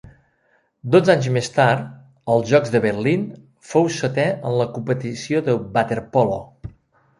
[0.93, 1.83] Dotze anys més tard,
[2.37, 3.27] als Jocs de Berlín,
[3.75, 6.43] fou setè en la competició de waterpolo.